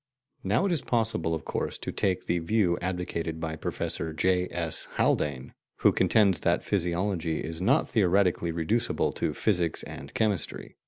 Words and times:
Now 0.43 0.65
it 0.65 0.71
is 0.71 0.81
possible, 0.81 1.35
of 1.35 1.45
course, 1.45 1.77
to 1.77 1.91
take 1.91 2.25
the 2.25 2.39
view 2.39 2.75
advocated 2.81 3.39
by 3.39 3.55
Professor 3.55 4.13
J. 4.13 4.47
S. 4.49 4.87
Haldane, 4.93 5.53
who 5.81 5.91
contends 5.91 6.39
that 6.39 6.63
physiology 6.65 7.37
is 7.39 7.61
not 7.61 7.87
theoretically 7.91 8.51
reducible 8.51 9.11
to 9.11 9.35
physics 9.35 9.83
and 9.83 10.11
chemistry. 10.15 10.75